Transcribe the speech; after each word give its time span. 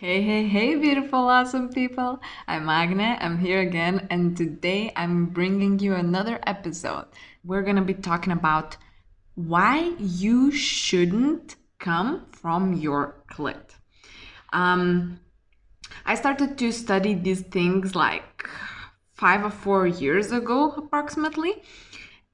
Hey, 0.00 0.22
hey, 0.22 0.48
hey, 0.48 0.76
beautiful, 0.76 1.28
awesome 1.28 1.68
people. 1.68 2.20
I'm 2.48 2.70
Agne. 2.70 3.18
I'm 3.20 3.36
here 3.36 3.60
again, 3.60 4.06
and 4.10 4.34
today 4.34 4.94
I'm 4.96 5.26
bringing 5.26 5.78
you 5.78 5.94
another 5.94 6.40
episode. 6.46 7.04
We're 7.44 7.60
gonna 7.60 7.84
be 7.84 7.92
talking 7.92 8.32
about 8.32 8.78
why 9.34 9.92
you 9.98 10.52
shouldn't 10.52 11.56
come 11.78 12.24
from 12.32 12.72
your 12.72 13.22
clit. 13.30 13.76
Um, 14.54 15.20
I 16.06 16.14
started 16.14 16.56
to 16.56 16.72
study 16.72 17.12
these 17.12 17.42
things 17.42 17.94
like 17.94 18.48
five 19.12 19.44
or 19.44 19.50
four 19.50 19.86
years 19.86 20.32
ago, 20.32 20.70
approximately. 20.78 21.62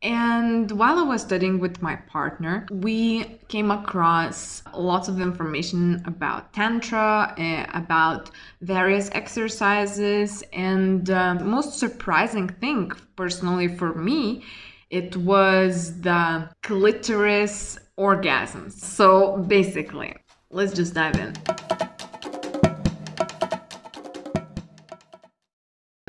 And 0.07 0.70
while 0.70 1.00
I 1.00 1.02
was 1.02 1.23
studying 1.23 1.59
with 1.59 1.82
my 1.82 1.96
partner, 1.96 2.64
we 2.70 3.25
came 3.48 3.73
across 3.73 4.62
lots 4.73 5.09
of 5.09 5.20
information 5.20 6.01
about 6.06 6.52
Tantra, 6.52 7.34
uh, 7.37 7.66
about 7.77 8.30
various 8.61 9.11
exercises, 9.11 10.45
and 10.52 11.11
uh, 11.11 11.34
most 11.34 11.80
surprising 11.80 12.48
thing, 12.48 12.92
personally 13.16 13.66
for 13.66 13.95
me, 13.95 14.45
it 14.91 15.16
was 15.16 16.00
the 16.02 16.50
clitoris 16.62 17.77
orgasms. 17.98 18.75
So 18.75 19.38
basically, 19.38 20.14
let's 20.50 20.73
just 20.73 20.95
dive 20.95 21.16
in. 21.16 21.34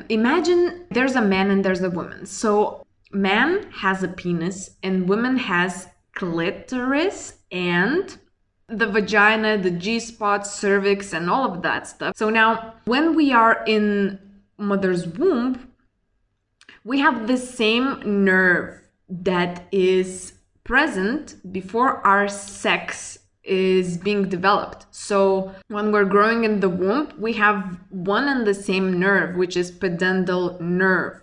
Imagine 0.08 0.86
there's 0.92 1.16
a 1.16 1.20
man 1.20 1.50
and 1.50 1.64
there's 1.64 1.82
a 1.82 1.90
woman. 1.90 2.24
So 2.24 2.84
man 3.12 3.70
has 3.70 4.02
a 4.02 4.08
penis 4.08 4.70
and 4.82 5.08
woman 5.08 5.36
has 5.36 5.88
clitoris 6.14 7.38
and 7.50 8.18
the 8.68 8.86
vagina, 8.86 9.56
the 9.56 9.70
G 9.70 9.98
spot, 9.98 10.46
cervix, 10.46 11.12
and 11.14 11.30
all 11.30 11.50
of 11.50 11.62
that 11.62 11.86
stuff. 11.86 12.16
So 12.16 12.28
now, 12.28 12.74
when 12.84 13.14
we 13.14 13.32
are 13.32 13.64
in 13.66 14.18
mother's 14.58 15.06
womb, 15.06 15.72
we 16.84 17.00
have 17.00 17.26
the 17.26 17.38
same 17.38 18.24
nerve 18.24 18.80
that 19.08 19.66
is 19.72 20.34
present 20.64 21.36
before 21.50 22.06
our 22.06 22.28
sex 22.28 23.18
is 23.42 23.96
being 23.96 24.28
developed. 24.28 24.84
So 24.90 25.54
when 25.68 25.90
we're 25.90 26.04
growing 26.04 26.44
in 26.44 26.60
the 26.60 26.68
womb, 26.68 27.14
we 27.18 27.32
have 27.34 27.78
one 27.88 28.28
and 28.28 28.46
the 28.46 28.52
same 28.52 29.00
nerve, 29.00 29.36
which 29.36 29.56
is 29.56 29.72
pudendal 29.72 30.60
nerve 30.60 31.22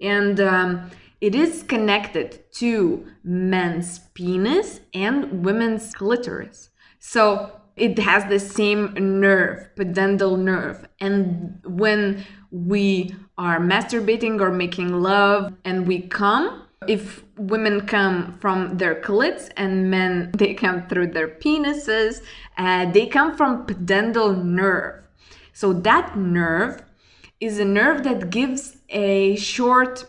and 0.00 0.40
um, 0.40 0.90
it 1.20 1.34
is 1.34 1.62
connected 1.62 2.44
to 2.52 3.06
men's 3.22 3.98
penis 4.14 4.80
and 4.92 5.44
women's 5.44 5.94
clitoris. 5.94 6.70
So 6.98 7.60
it 7.76 7.98
has 7.98 8.26
the 8.26 8.38
same 8.38 8.94
nerve, 9.20 9.68
pudendal 9.76 10.38
nerve. 10.38 10.86
And 11.00 11.60
when 11.64 12.24
we 12.50 13.14
are 13.36 13.58
masturbating 13.58 14.40
or 14.40 14.50
making 14.50 15.00
love 15.00 15.52
and 15.64 15.86
we 15.86 16.02
come, 16.02 16.62
if 16.86 17.24
women 17.36 17.86
come 17.86 18.36
from 18.40 18.76
their 18.76 18.94
clits 18.94 19.50
and 19.56 19.90
men 19.90 20.30
they 20.36 20.54
come 20.54 20.86
through 20.88 21.08
their 21.08 21.28
penises, 21.28 22.22
uh, 22.58 22.90
they 22.92 23.06
come 23.06 23.36
from 23.36 23.66
pudendal 23.66 24.44
nerve. 24.44 25.02
So 25.52 25.72
that 25.72 26.16
nerve 26.16 26.82
is 27.40 27.58
a 27.58 27.64
nerve 27.64 28.04
that 28.04 28.30
gives 28.30 28.76
a 28.94 29.36
short 29.36 30.06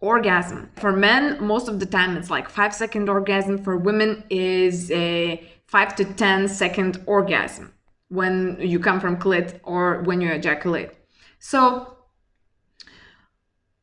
orgasm. 0.00 0.70
For 0.76 0.92
men, 0.92 1.44
most 1.44 1.68
of 1.68 1.80
the 1.80 1.86
time 1.86 2.16
it's 2.16 2.30
like 2.30 2.48
five 2.48 2.74
second 2.74 3.08
orgasm. 3.08 3.58
For 3.58 3.76
women 3.76 4.24
is 4.30 4.90
a 4.90 5.46
five 5.66 5.94
to 5.96 6.04
ten 6.04 6.48
second 6.48 7.02
orgasm 7.06 7.74
when 8.08 8.56
you 8.60 8.78
come 8.78 9.00
from 9.00 9.18
clit 9.18 9.60
or 9.64 10.02
when 10.02 10.20
you 10.20 10.30
ejaculate. 10.30 10.90
So 11.38 11.96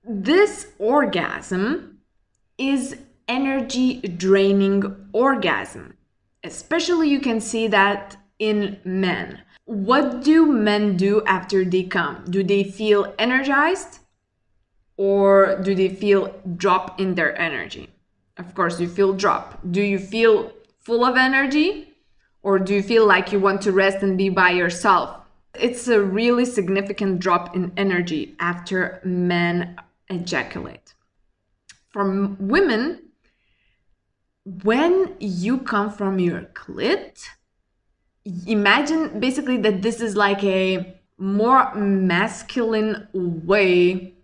this 0.04 0.68
orgasm 0.80 2.00
is 2.58 2.98
energy 3.28 4.02
draining 4.02 5.10
orgasm. 5.14 5.98
Especially 6.44 7.10
you 7.10 7.20
can 7.20 7.42
see 7.42 7.68
that 7.68 8.18
in 8.40 8.80
men. 8.84 9.42
What 9.66 10.24
do 10.24 10.46
men 10.46 10.96
do 10.96 11.24
after 11.26 11.66
they 11.66 11.84
come? 11.84 12.24
Do 12.30 12.44
they 12.44 12.64
feel 12.64 13.14
energized? 13.18 14.00
Or 14.98 15.60
do 15.62 15.76
they 15.76 15.90
feel 15.90 16.34
drop 16.56 17.00
in 17.00 17.16
their 17.16 17.38
energy? 17.40 17.90
Of 18.38 18.54
course, 18.54 18.80
you 18.80 18.88
feel 18.88 19.14
drop. 19.14 19.60
Do 19.70 19.82
you 19.82 20.00
feel 20.00 20.52
full 20.80 21.04
of 21.06 21.18
energy? 21.18 21.94
Or 22.44 22.60
do 22.60 22.74
you 22.74 22.84
feel 22.84 23.06
like 23.06 23.32
you 23.32 23.40
want 23.40 23.62
to 23.64 23.72
rest 23.72 24.04
and 24.04 24.18
be 24.18 24.30
by 24.30 24.52
yourself? 24.52 25.18
It's 25.54 25.88
a 25.88 26.02
really 26.02 26.46
significant 26.46 27.20
drop 27.20 27.56
in 27.56 27.72
energy 27.78 28.36
after 28.40 29.02
men 29.04 29.78
ejaculate. 30.10 30.94
For 31.90 32.04
women, 32.40 33.02
when 34.64 35.16
you 35.20 35.60
come 35.60 35.90
from 35.90 36.20
your 36.20 36.42
clit, 36.54 37.24
imagine 38.46 39.20
basically 39.20 39.58
that 39.58 39.82
this 39.82 40.02
is 40.02 40.16
like 40.16 40.44
a 40.44 41.00
more 41.18 41.74
masculine 41.74 43.08
way 43.14 44.15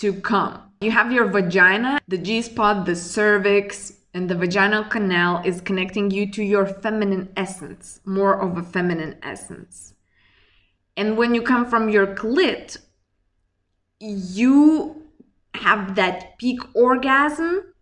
to 0.00 0.14
come. 0.14 0.62
You 0.80 0.90
have 0.90 1.12
your 1.12 1.26
vagina, 1.26 2.00
the 2.08 2.16
G 2.16 2.40
spot, 2.40 2.86
the 2.86 2.96
cervix, 2.96 3.92
and 4.14 4.30
the 4.30 4.34
vaginal 4.34 4.84
canal 4.84 5.42
is 5.44 5.60
connecting 5.60 6.10
you 6.10 6.30
to 6.32 6.42
your 6.42 6.66
feminine 6.66 7.28
essence, 7.36 8.00
more 8.06 8.40
of 8.40 8.56
a 8.56 8.62
feminine 8.62 9.16
essence. 9.22 9.92
And 10.96 11.18
when 11.18 11.34
you 11.34 11.42
come 11.42 11.66
from 11.66 11.90
your 11.90 12.06
clit, 12.06 12.78
you 14.00 15.02
have 15.54 15.94
that 15.96 16.38
peak 16.38 16.60
orgasm. 16.74 17.74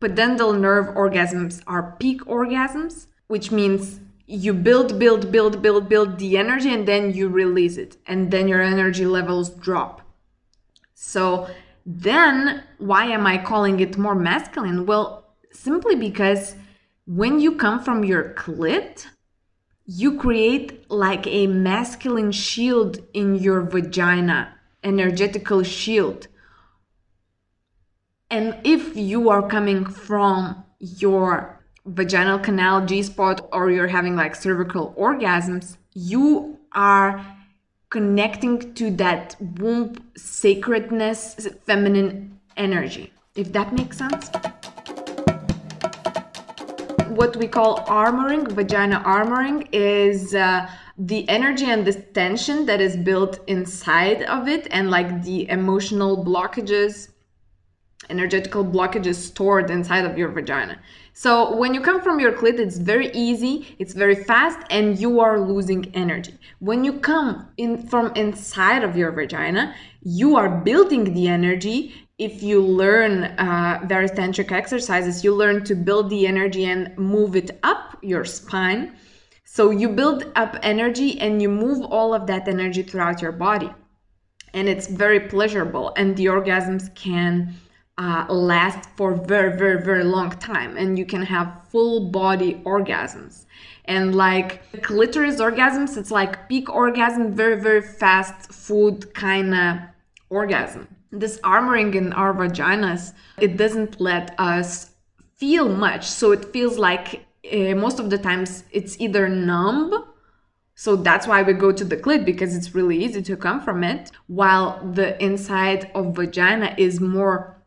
Pudendal 0.00 0.58
nerve 0.58 0.94
orgasms 0.94 1.62
are 1.66 1.96
peak 1.98 2.20
orgasms, 2.26 3.06
which 3.28 3.50
means 3.50 4.00
you 4.26 4.52
build, 4.52 4.98
build, 4.98 5.32
build, 5.32 5.62
build, 5.62 5.88
build 5.88 6.18
the 6.18 6.36
energy 6.36 6.72
and 6.72 6.86
then 6.86 7.12
you 7.12 7.28
release 7.28 7.78
it. 7.78 7.96
And 8.06 8.30
then 8.30 8.46
your 8.46 8.60
energy 8.60 9.06
levels 9.06 9.48
drop. 9.48 10.02
So 11.02 11.48
then 11.86 12.62
why 12.76 13.06
am 13.06 13.26
I 13.26 13.38
calling 13.38 13.80
it 13.80 13.96
more 13.96 14.14
masculine? 14.14 14.84
Well, 14.84 15.24
simply 15.50 15.96
because 15.96 16.56
when 17.06 17.40
you 17.40 17.56
come 17.56 17.82
from 17.82 18.04
your 18.04 18.34
clit, 18.34 19.06
you 19.86 20.18
create 20.18 20.90
like 20.90 21.26
a 21.26 21.46
masculine 21.46 22.32
shield 22.32 22.98
in 23.14 23.36
your 23.36 23.62
vagina, 23.62 24.52
energetical 24.84 25.62
shield. 25.62 26.28
And 28.28 28.58
if 28.62 28.94
you 28.94 29.30
are 29.30 29.48
coming 29.48 29.86
from 29.86 30.62
your 30.78 31.64
vaginal 31.86 32.38
canal, 32.38 32.84
G 32.84 33.02
spot, 33.02 33.48
or 33.54 33.70
you're 33.70 33.88
having 33.88 34.16
like 34.16 34.34
cervical 34.34 34.94
orgasms, 34.98 35.78
you 35.94 36.58
are 36.74 37.24
connecting 37.90 38.72
to 38.74 38.90
that 38.92 39.34
womb 39.58 39.96
sacredness, 40.16 41.48
feminine 41.66 42.38
energy. 42.56 43.12
If 43.34 43.52
that 43.52 43.72
makes 43.72 43.98
sense. 43.98 44.30
What 47.08 47.36
we 47.36 47.48
call 47.48 47.80
armoring, 47.86 48.52
vagina 48.52 49.02
armoring, 49.04 49.68
is 49.72 50.34
uh, 50.34 50.70
the 50.96 51.28
energy 51.28 51.66
and 51.66 51.84
the 51.84 51.92
tension 51.92 52.64
that 52.66 52.80
is 52.80 52.96
built 52.96 53.40
inside 53.48 54.22
of 54.22 54.48
it, 54.48 54.68
and 54.70 54.90
like 54.90 55.22
the 55.24 55.48
emotional 55.50 56.24
blockages 56.24 57.08
energetical 58.10 58.64
blockages 58.64 59.14
stored 59.14 59.70
inside 59.70 60.04
of 60.04 60.18
your 60.18 60.28
vagina. 60.28 60.78
So 61.12 61.56
when 61.56 61.74
you 61.74 61.80
come 61.80 62.00
from 62.00 62.20
your 62.20 62.32
clit, 62.32 62.58
it's 62.58 62.78
very 62.78 63.10
easy, 63.12 63.76
it's 63.78 63.94
very 63.94 64.14
fast, 64.14 64.58
and 64.70 64.98
you 64.98 65.20
are 65.20 65.40
losing 65.40 65.90
energy. 65.94 66.34
When 66.58 66.84
you 66.84 66.94
come 67.00 67.48
in 67.56 67.86
from 67.88 68.12
inside 68.16 68.82
of 68.84 68.96
your 68.96 69.12
vagina, 69.12 69.74
you 70.02 70.36
are 70.36 70.48
building 70.48 71.14
the 71.14 71.28
energy. 71.28 71.94
If 72.18 72.42
you 72.42 72.60
learn 72.60 73.24
uh, 73.24 73.80
various 73.86 74.12
tantric 74.12 74.52
exercises, 74.52 75.24
you 75.24 75.34
learn 75.34 75.64
to 75.64 75.74
build 75.74 76.10
the 76.10 76.26
energy 76.26 76.64
and 76.66 76.96
move 76.98 77.36
it 77.36 77.58
up 77.62 77.98
your 78.02 78.24
spine. 78.24 78.96
So 79.44 79.70
you 79.70 79.88
build 79.88 80.30
up 80.36 80.56
energy 80.62 81.20
and 81.20 81.42
you 81.42 81.48
move 81.48 81.84
all 81.84 82.14
of 82.14 82.26
that 82.28 82.46
energy 82.46 82.82
throughout 82.82 83.20
your 83.20 83.32
body. 83.32 83.70
And 84.52 84.68
it's 84.68 84.86
very 84.88 85.20
pleasurable, 85.20 85.92
and 85.96 86.16
the 86.16 86.26
orgasms 86.26 86.94
can 86.94 87.54
uh, 88.00 88.24
last 88.32 88.88
for 88.96 89.14
very 89.14 89.56
very 89.58 89.82
very 89.82 90.04
long 90.04 90.30
time 90.38 90.76
and 90.76 90.98
you 90.98 91.04
can 91.04 91.22
have 91.22 91.48
full 91.68 92.08
body 92.08 92.54
orgasms 92.64 93.44
and 93.84 94.14
like 94.14 94.48
clitoris 94.82 95.38
orgasms 95.38 95.98
it's 95.98 96.10
like 96.10 96.48
peak 96.48 96.70
orgasm 96.70 97.32
very 97.42 97.60
very 97.60 97.82
fast 97.82 98.50
food 98.50 99.12
kind 99.12 99.54
of 99.54 99.76
orgasm 100.30 100.88
this 101.12 101.38
armoring 101.40 101.94
in 101.94 102.12
our 102.14 102.32
vaginas 102.32 103.12
it 103.38 103.58
doesn't 103.58 104.00
let 104.00 104.34
us 104.38 104.92
feel 105.36 105.68
much 105.68 106.04
so 106.06 106.32
it 106.32 106.44
feels 106.54 106.78
like 106.78 107.26
uh, 107.52 107.74
most 107.74 107.98
of 108.00 108.08
the 108.08 108.18
times 108.18 108.64
it's 108.72 108.98
either 108.98 109.28
numb 109.28 110.04
So 110.80 110.96
that's 110.96 111.26
why 111.26 111.42
we 111.42 111.52
go 111.52 111.72
to 111.72 111.84
the 111.84 111.98
clit 111.98 112.24
because 112.24 112.56
it's 112.56 112.74
really 112.74 113.04
easy 113.04 113.20
to 113.20 113.36
come 113.36 113.60
from 113.60 113.84
it. 113.84 114.10
While 114.28 114.80
the 114.98 115.22
inside 115.22 115.90
of 115.94 116.16
vagina 116.16 116.74
is 116.78 117.02
more, 117.02 117.59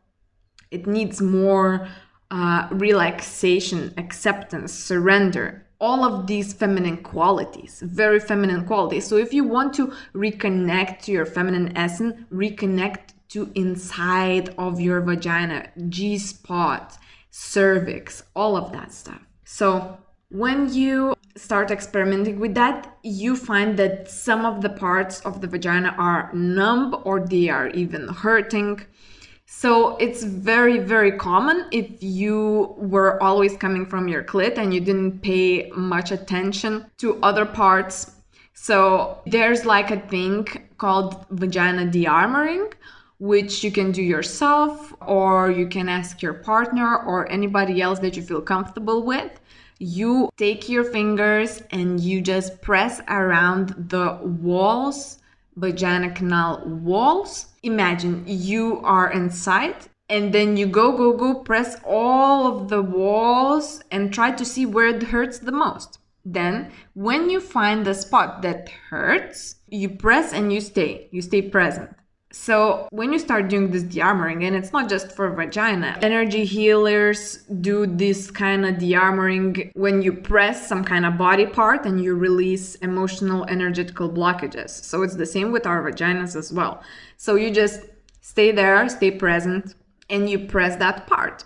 it 0.74 0.86
needs 0.86 1.20
more 1.20 1.88
uh, 2.30 2.68
relaxation, 2.70 3.94
acceptance, 3.96 4.72
surrender. 4.72 5.66
All 5.80 6.04
of 6.04 6.26
these 6.26 6.52
feminine 6.52 6.98
qualities, 6.98 7.82
very 7.84 8.18
feminine 8.18 8.64
qualities. 8.64 9.06
So 9.06 9.16
if 9.16 9.34
you 9.34 9.44
want 9.44 9.74
to 9.74 9.92
reconnect 10.14 11.02
to 11.02 11.12
your 11.12 11.26
feminine 11.26 11.76
essence, 11.76 12.14
reconnect 12.32 13.12
to 13.30 13.50
inside 13.54 14.54
of 14.56 14.80
your 14.80 15.00
vagina, 15.00 15.68
G 15.88 16.18
spot, 16.18 16.96
cervix, 17.30 18.22
all 18.34 18.56
of 18.56 18.72
that 18.72 18.92
stuff. 18.92 19.20
So 19.44 19.98
when 20.30 20.72
you 20.72 21.14
start 21.36 21.70
experimenting 21.70 22.38
with 22.38 22.54
that, 22.54 22.96
you 23.02 23.36
find 23.36 23.76
that 23.76 24.10
some 24.10 24.44
of 24.44 24.62
the 24.62 24.70
parts 24.70 25.20
of 25.20 25.40
the 25.40 25.46
vagina 25.46 25.94
are 25.98 26.30
numb 26.32 27.02
or 27.04 27.20
they 27.20 27.48
are 27.48 27.68
even 27.68 28.08
hurting. 28.08 28.80
So 29.56 29.96
it's 29.96 30.22
very, 30.24 30.78
very 30.78 31.12
common 31.12 31.66
if 31.70 32.02
you 32.02 32.74
were 32.76 33.22
always 33.22 33.56
coming 33.56 33.86
from 33.86 34.08
your 34.08 34.24
clit 34.24 34.58
and 34.58 34.74
you 34.74 34.80
didn't 34.80 35.20
pay 35.20 35.70
much 35.70 36.10
attention 36.10 36.84
to 36.98 37.18
other 37.22 37.46
parts. 37.46 38.10
So 38.52 39.20
there's 39.26 39.64
like 39.64 39.90
a 39.90 40.00
thing 40.00 40.48
called 40.76 41.24
vagina 41.30 41.86
de-armoring, 41.86 42.72
which 43.20 43.62
you 43.64 43.70
can 43.70 43.92
do 43.92 44.02
yourself 44.02 44.92
or 45.00 45.50
you 45.50 45.66
can 45.68 45.88
ask 45.88 46.20
your 46.20 46.34
partner 46.34 46.98
or 46.98 47.30
anybody 47.30 47.80
else 47.80 48.00
that 48.00 48.16
you 48.16 48.22
feel 48.22 48.42
comfortable 48.42 49.02
with 49.04 49.40
you 49.78 50.30
take 50.36 50.68
your 50.68 50.84
fingers 50.84 51.62
and 51.70 52.00
you 52.00 52.20
just 52.20 52.60
press 52.62 53.00
around 53.08 53.74
the 53.88 54.18
walls, 54.22 55.18
vagina 55.56 56.10
canal 56.10 56.62
walls. 56.66 57.46
Imagine 57.62 58.24
you 58.26 58.80
are 58.82 59.10
inside 59.10 59.88
and 60.08 60.34
then 60.34 60.56
you 60.56 60.66
go, 60.66 60.96
go, 60.96 61.12
go, 61.16 61.34
press 61.34 61.76
all 61.84 62.46
of 62.46 62.68
the 62.68 62.82
walls 62.82 63.82
and 63.90 64.12
try 64.12 64.30
to 64.32 64.44
see 64.44 64.66
where 64.66 64.88
it 64.88 65.04
hurts 65.04 65.38
the 65.38 65.52
most. 65.52 65.98
Then, 66.24 66.72
when 66.94 67.28
you 67.28 67.40
find 67.40 67.84
the 67.84 67.94
spot 67.94 68.42
that 68.42 68.68
hurts, 68.90 69.56
you 69.68 69.90
press 69.90 70.32
and 70.32 70.52
you 70.52 70.60
stay. 70.60 71.08
You 71.10 71.20
stay 71.20 71.42
present. 71.42 71.90
So 72.34 72.88
when 72.90 73.12
you 73.12 73.20
start 73.20 73.48
doing 73.48 73.70
this 73.70 73.84
de-armoring, 73.84 74.44
and 74.44 74.56
it's 74.56 74.72
not 74.72 74.88
just 74.88 75.12
for 75.12 75.30
vagina, 75.30 75.96
energy 76.02 76.44
healers 76.44 77.36
do 77.60 77.86
this 77.86 78.28
kind 78.28 78.66
of 78.66 78.78
de-armoring 78.78 79.70
when 79.74 80.02
you 80.02 80.12
press 80.12 80.66
some 80.66 80.84
kind 80.84 81.06
of 81.06 81.16
body 81.16 81.46
part 81.46 81.86
and 81.86 82.02
you 82.02 82.16
release 82.16 82.74
emotional 82.76 83.44
energetical 83.44 84.10
blockages. 84.10 84.70
So 84.70 85.02
it's 85.02 85.14
the 85.14 85.24
same 85.24 85.52
with 85.52 85.64
our 85.64 85.80
vaginas 85.80 86.34
as 86.34 86.52
well. 86.52 86.82
So 87.18 87.36
you 87.36 87.52
just 87.52 87.82
stay 88.20 88.50
there, 88.50 88.88
stay 88.88 89.12
present, 89.12 89.76
and 90.10 90.28
you 90.28 90.40
press 90.40 90.74
that 90.76 91.06
part. 91.06 91.44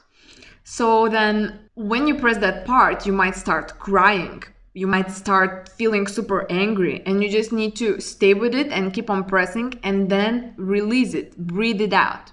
So 0.65 1.07
then 1.09 1.69
when 1.75 2.09
you 2.09 2.15
press 2.15 2.39
that 2.39 2.65
part, 2.65 3.05
you 3.05 3.13
might 3.13 3.37
start 3.37 3.79
crying 3.79 4.43
you 4.75 4.87
might 4.87 5.11
start 5.11 5.69
feeling 5.71 6.07
super 6.07 6.47
angry 6.51 7.03
and 7.07 7.23
you 7.23 7.31
just 7.31 7.53
need 7.53 7.75
to 7.77 8.01
stay 8.01 8.35
with 8.35 8.55
it 8.55 8.69
and 8.69 8.93
keep 8.93 9.11
on 9.11 9.25
pressing 9.25 9.75
and 9.83 10.11
then 10.11 10.55
release 10.57 11.15
it 11.15 11.37
breathe 11.37 11.81
it 11.81 11.93
out. 11.93 12.33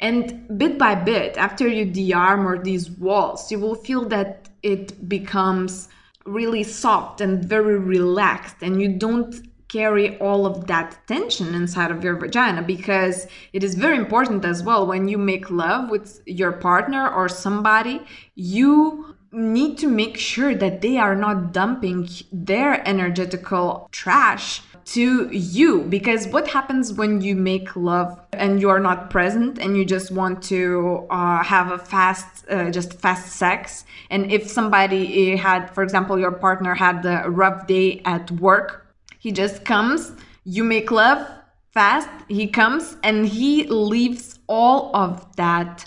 And 0.00 0.58
bit 0.58 0.78
by 0.78 0.94
bit 0.94 1.36
after 1.36 1.68
you 1.68 1.84
de-armor 1.84 2.62
these 2.62 2.90
walls 2.90 3.50
you 3.50 3.58
will 3.58 3.74
feel 3.74 4.08
that 4.08 4.48
it 4.62 5.08
becomes 5.08 5.88
really 6.26 6.62
soft 6.62 7.20
and 7.20 7.44
very 7.44 7.78
relaxed 7.78 8.56
and 8.62 8.80
you 8.80 8.88
don't 8.88 9.34
carry 9.68 10.18
all 10.18 10.46
of 10.46 10.66
that 10.66 10.98
tension 11.06 11.54
inside 11.54 11.90
of 11.90 12.02
your 12.02 12.16
vagina 12.16 12.60
because 12.60 13.26
it 13.52 13.62
is 13.62 13.74
very 13.76 13.96
important 13.96 14.44
as 14.44 14.62
well 14.62 14.86
when 14.86 15.06
you 15.06 15.16
make 15.16 15.48
love 15.50 15.88
with 15.88 16.20
your 16.26 16.52
partner 16.52 17.08
or 17.08 17.28
somebody 17.28 18.02
you 18.34 19.14
need 19.32 19.78
to 19.78 19.86
make 19.86 20.16
sure 20.16 20.54
that 20.54 20.80
they 20.80 20.98
are 20.98 21.14
not 21.14 21.52
dumping 21.52 22.08
their 22.32 22.86
energetical 22.86 23.88
trash 23.92 24.62
to 24.84 25.28
you. 25.30 25.82
Because 25.82 26.26
what 26.28 26.48
happens 26.48 26.92
when 26.92 27.20
you 27.20 27.36
make 27.36 27.76
love 27.76 28.18
and 28.32 28.60
you 28.60 28.70
are 28.70 28.80
not 28.80 29.10
present 29.10 29.58
and 29.58 29.76
you 29.76 29.84
just 29.84 30.10
want 30.10 30.42
to 30.44 31.06
uh, 31.10 31.44
have 31.44 31.70
a 31.70 31.78
fast 31.78 32.44
uh, 32.50 32.70
just 32.70 32.94
fast 32.94 33.32
sex? 33.32 33.84
And 34.10 34.32
if 34.32 34.50
somebody 34.50 35.36
had 35.36 35.70
for 35.74 35.82
example 35.82 36.18
your 36.18 36.32
partner 36.32 36.74
had 36.74 37.04
a 37.06 37.30
rough 37.30 37.66
day 37.66 38.02
at 38.04 38.30
work 38.32 38.90
he 39.20 39.30
just 39.30 39.64
comes 39.64 40.12
you 40.44 40.64
make 40.64 40.90
love 40.90 41.26
fast 41.70 42.08
he 42.28 42.48
comes 42.48 42.96
and 43.04 43.26
he 43.26 43.64
leaves 43.64 44.38
all 44.48 44.90
of 44.96 45.24
that 45.36 45.86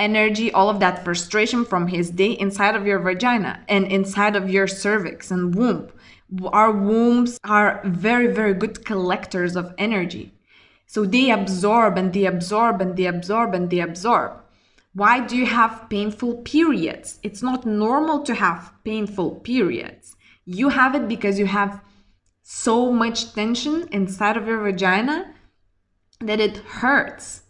energy, 0.00 0.50
all 0.50 0.68
of 0.68 0.80
that 0.80 1.04
frustration 1.04 1.64
from 1.64 1.86
his 1.86 2.10
day 2.10 2.32
inside 2.32 2.74
of 2.74 2.86
your 2.86 2.98
vagina 2.98 3.62
and 3.68 3.86
inside 3.86 4.34
of 4.34 4.50
your 4.50 4.66
cervix 4.66 5.30
and 5.30 5.54
womb. 5.54 5.90
Our 6.52 6.72
wombs 6.72 7.38
are 7.44 7.80
very, 7.84 8.28
very 8.28 8.54
good 8.54 8.84
collectors 8.84 9.54
of 9.54 9.74
energy. 9.78 10.32
So 10.86 11.04
they 11.04 11.30
absorb 11.30 11.98
and 11.98 12.12
they 12.12 12.24
absorb 12.24 12.80
and 12.80 12.96
they 12.96 13.06
absorb 13.06 13.54
and 13.54 13.70
they 13.70 13.80
absorb. 13.80 14.40
Why 14.92 15.20
do 15.20 15.36
you 15.36 15.46
have 15.46 15.88
painful 15.88 16.38
periods? 16.38 17.20
It's 17.22 17.42
not 17.42 17.64
normal 17.64 18.22
to 18.24 18.34
have 18.34 18.72
painful 18.84 19.36
periods. 19.36 20.16
You 20.44 20.70
have 20.70 20.96
it 20.96 21.06
because 21.06 21.38
you 21.38 21.46
have 21.46 21.80
so 22.42 22.90
much 22.90 23.32
tension 23.34 23.86
inside 23.92 24.36
of 24.36 24.48
your 24.48 24.60
vagina 24.60 25.32
that 26.20 26.40
it 26.40 26.56
hurts 26.56 27.42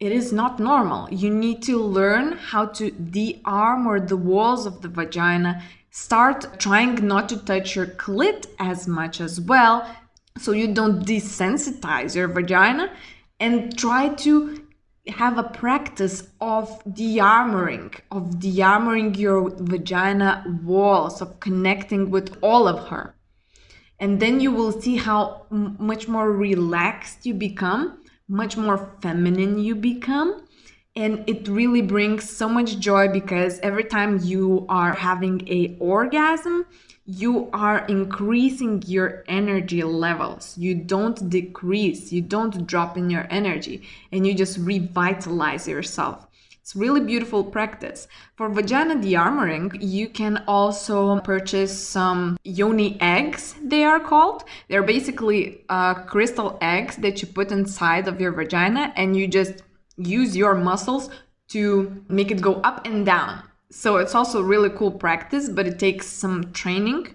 it 0.00 0.12
is 0.12 0.32
not 0.32 0.60
normal. 0.60 1.08
You 1.10 1.30
need 1.30 1.62
to 1.64 1.78
learn 1.78 2.32
how 2.32 2.66
to 2.66 2.90
de-armor 2.90 4.00
the 4.00 4.16
walls 4.16 4.64
of 4.64 4.80
the 4.80 4.88
vagina. 4.88 5.62
Start 5.90 6.60
trying 6.60 7.06
not 7.06 7.28
to 7.30 7.36
touch 7.36 7.74
your 7.74 7.86
clit 7.86 8.46
as 8.60 8.86
much 8.86 9.20
as 9.20 9.40
well 9.40 9.88
so 10.38 10.52
you 10.52 10.72
don't 10.72 11.04
desensitize 11.04 12.14
your 12.14 12.28
vagina 12.28 12.92
and 13.40 13.76
try 13.76 14.10
to 14.14 14.64
have 15.08 15.38
a 15.38 15.42
practice 15.42 16.28
of 16.40 16.80
de-armoring, 16.94 17.98
of 18.12 18.38
de-armoring 18.38 19.16
your 19.16 19.50
vagina 19.50 20.44
walls, 20.62 21.20
of 21.20 21.40
connecting 21.40 22.10
with 22.10 22.36
all 22.42 22.68
of 22.68 22.88
her. 22.88 23.14
And 23.98 24.20
then 24.20 24.38
you 24.38 24.52
will 24.52 24.80
see 24.80 24.96
how 24.96 25.46
much 25.50 26.06
more 26.06 26.30
relaxed 26.30 27.26
you 27.26 27.34
become 27.34 27.98
much 28.28 28.56
more 28.56 28.92
feminine 29.00 29.58
you 29.58 29.74
become. 29.74 30.42
And 30.94 31.24
it 31.28 31.48
really 31.48 31.82
brings 31.82 32.28
so 32.28 32.48
much 32.48 32.78
joy 32.78 33.08
because 33.08 33.60
every 33.60 33.84
time 33.84 34.18
you 34.22 34.66
are 34.68 34.94
having 34.94 35.46
a 35.48 35.76
orgasm 35.78 36.66
you 37.10 37.48
are 37.54 37.86
increasing 37.86 38.82
your 38.86 39.24
energy 39.28 39.82
levels. 39.82 40.58
You 40.58 40.74
don't 40.74 41.30
decrease 41.30 42.12
you 42.12 42.20
don't 42.20 42.66
drop 42.66 42.98
in 42.98 43.08
your 43.08 43.26
energy 43.30 43.82
and 44.12 44.26
you 44.26 44.34
just 44.34 44.58
revitalize 44.58 45.66
yourself 45.66 46.27
it's 46.68 46.76
really 46.76 47.00
beautiful 47.00 47.42
practice. 47.42 48.08
For 48.36 48.50
vagina 48.50 49.00
de-armoring, 49.00 49.78
you 49.80 50.06
can 50.06 50.44
also 50.46 51.18
purchase 51.20 51.72
some 51.72 52.36
yoni 52.44 53.00
eggs, 53.00 53.54
they 53.62 53.84
are 53.84 53.98
called. 53.98 54.44
They're 54.68 54.82
basically 54.82 55.64
uh, 55.70 55.94
crystal 55.94 56.58
eggs 56.60 56.96
that 56.96 57.22
you 57.22 57.28
put 57.28 57.52
inside 57.52 58.06
of 58.06 58.20
your 58.20 58.32
vagina 58.32 58.92
and 58.96 59.16
you 59.16 59.26
just 59.26 59.62
use 59.96 60.36
your 60.36 60.54
muscles 60.54 61.08
to 61.54 62.04
make 62.10 62.30
it 62.30 62.42
go 62.42 62.56
up 62.56 62.86
and 62.86 63.06
down. 63.06 63.44
So 63.70 63.96
it's 63.96 64.14
also 64.14 64.42
really 64.42 64.68
cool 64.68 64.90
practice, 64.90 65.48
but 65.48 65.66
it 65.66 65.78
takes 65.78 66.06
some 66.06 66.52
training. 66.52 67.14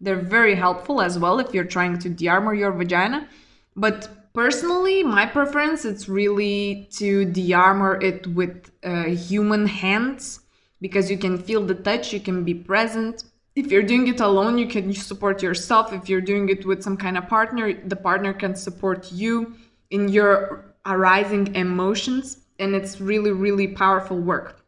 They're 0.00 0.14
very 0.14 0.54
helpful 0.54 1.00
as 1.00 1.18
well 1.18 1.40
if 1.40 1.52
you're 1.52 1.64
trying 1.64 1.98
to 1.98 2.08
de-armor 2.08 2.54
your 2.54 2.70
vagina. 2.70 3.26
But 3.74 4.21
Personally, 4.34 5.02
my 5.02 5.26
preference 5.26 5.84
it's 5.84 6.08
really 6.08 6.88
to 6.92 7.26
de-armor 7.26 8.00
it 8.00 8.26
with 8.28 8.70
uh, 8.82 9.04
human 9.04 9.66
hands 9.66 10.40
because 10.80 11.10
you 11.10 11.18
can 11.18 11.36
feel 11.36 11.64
the 11.64 11.74
touch, 11.74 12.12
you 12.12 12.20
can 12.20 12.42
be 12.42 12.54
present. 12.54 13.24
If 13.54 13.70
you're 13.70 13.82
doing 13.82 14.08
it 14.08 14.20
alone, 14.20 14.56
you 14.56 14.66
can 14.66 14.92
support 14.94 15.42
yourself. 15.42 15.92
If 15.92 16.08
you're 16.08 16.22
doing 16.22 16.48
it 16.48 16.64
with 16.64 16.82
some 16.82 16.96
kind 16.96 17.18
of 17.18 17.28
partner, 17.28 17.74
the 17.86 17.96
partner 17.96 18.32
can 18.32 18.54
support 18.56 19.12
you 19.12 19.54
in 19.90 20.08
your 20.08 20.74
arising 20.86 21.54
emotions, 21.54 22.38
and 22.58 22.74
it's 22.74 23.00
really, 23.00 23.30
really 23.30 23.68
powerful 23.68 24.18
work. 24.18 24.64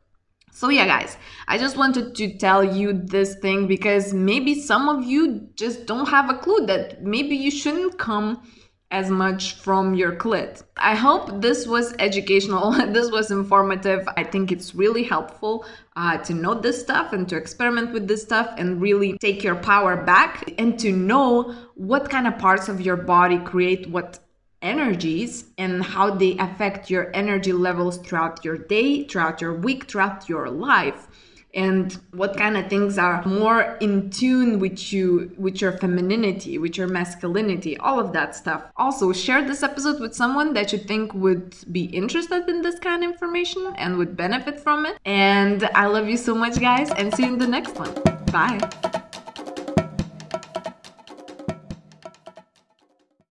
So, 0.52 0.68
yeah, 0.68 0.86
guys, 0.86 1.16
I 1.48 1.56
just 1.56 1.76
wanted 1.76 2.14
to 2.14 2.38
tell 2.38 2.62
you 2.62 2.92
this 2.92 3.34
thing 3.36 3.66
because 3.66 4.12
maybe 4.12 4.60
some 4.60 4.88
of 4.88 5.02
you 5.02 5.48
just 5.56 5.86
don't 5.86 6.08
have 6.08 6.30
a 6.30 6.38
clue 6.38 6.66
that 6.66 7.02
maybe 7.02 7.34
you 7.34 7.50
shouldn't 7.50 7.98
come 7.98 8.42
as 8.90 9.10
much 9.10 9.54
from 9.54 9.94
your 9.94 10.12
clit. 10.12 10.62
I 10.76 10.94
hope 10.94 11.40
this 11.40 11.66
was 11.66 11.94
educational, 11.98 12.72
this 12.92 13.10
was 13.10 13.30
informative. 13.30 14.08
I 14.16 14.24
think 14.24 14.52
it's 14.52 14.74
really 14.74 15.02
helpful 15.02 15.64
uh, 15.96 16.18
to 16.18 16.34
know 16.34 16.54
this 16.54 16.80
stuff 16.80 17.12
and 17.12 17.28
to 17.28 17.36
experiment 17.36 17.92
with 17.92 18.06
this 18.06 18.22
stuff 18.22 18.54
and 18.56 18.80
really 18.80 19.18
take 19.18 19.42
your 19.42 19.56
power 19.56 19.96
back 19.96 20.52
and 20.58 20.78
to 20.78 20.92
know 20.92 21.54
what 21.74 22.10
kind 22.10 22.26
of 22.26 22.38
parts 22.38 22.68
of 22.68 22.80
your 22.80 22.96
body 22.96 23.38
create 23.38 23.88
what 23.88 24.20
energies 24.62 25.44
and 25.58 25.82
how 25.82 26.10
they 26.10 26.36
affect 26.38 26.88
your 26.88 27.10
energy 27.14 27.52
levels 27.52 27.98
throughout 27.98 28.44
your 28.44 28.56
day, 28.56 29.04
throughout 29.04 29.40
your 29.40 29.54
week, 29.54 29.84
throughout 29.84 30.28
your 30.28 30.48
life 30.48 31.06
and 31.54 31.98
what 32.12 32.36
kind 32.36 32.56
of 32.56 32.68
things 32.68 32.98
are 32.98 33.24
more 33.24 33.76
in 33.80 34.10
tune 34.10 34.58
with 34.58 34.92
you 34.92 35.32
with 35.38 35.60
your 35.60 35.72
femininity 35.72 36.58
with 36.58 36.76
your 36.76 36.86
masculinity 36.86 37.76
all 37.78 37.98
of 37.98 38.12
that 38.12 38.34
stuff. 38.34 38.62
Also 38.76 39.12
share 39.12 39.46
this 39.46 39.62
episode 39.62 40.00
with 40.00 40.14
someone 40.14 40.52
that 40.54 40.72
you 40.72 40.78
think 40.78 41.14
would 41.14 41.54
be 41.72 41.84
interested 41.84 42.48
in 42.48 42.62
this 42.62 42.78
kind 42.78 43.04
of 43.04 43.10
information 43.10 43.72
and 43.76 43.96
would 43.96 44.16
benefit 44.16 44.60
from 44.60 44.86
it. 44.86 44.98
And 45.04 45.64
i 45.74 45.86
love 45.86 46.08
you 46.08 46.16
so 46.16 46.34
much 46.34 46.60
guys 46.60 46.90
and 46.90 47.14
see 47.14 47.24
you 47.24 47.34
in 47.34 47.38
the 47.38 47.46
next 47.46 47.76
one. 47.76 47.94
Bye 48.32 48.58